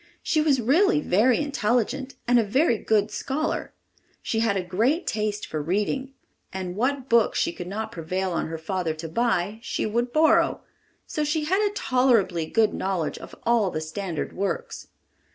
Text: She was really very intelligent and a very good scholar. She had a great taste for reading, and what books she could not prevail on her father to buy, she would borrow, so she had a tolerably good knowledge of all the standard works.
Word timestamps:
She 0.23 0.41
was 0.41 0.59
really 0.59 0.99
very 0.99 1.37
intelligent 1.37 2.15
and 2.27 2.39
a 2.39 2.43
very 2.43 2.79
good 2.79 3.11
scholar. 3.11 3.71
She 4.23 4.39
had 4.39 4.57
a 4.57 4.63
great 4.63 5.05
taste 5.05 5.45
for 5.45 5.61
reading, 5.61 6.15
and 6.51 6.75
what 6.75 7.07
books 7.07 7.37
she 7.37 7.53
could 7.53 7.67
not 7.67 7.91
prevail 7.91 8.31
on 8.31 8.47
her 8.47 8.57
father 8.57 8.95
to 8.95 9.07
buy, 9.07 9.59
she 9.61 9.85
would 9.85 10.11
borrow, 10.11 10.61
so 11.05 11.23
she 11.23 11.43
had 11.43 11.61
a 11.63 11.71
tolerably 11.75 12.47
good 12.47 12.73
knowledge 12.73 13.19
of 13.19 13.35
all 13.43 13.69
the 13.69 13.79
standard 13.79 14.33
works. 14.33 14.87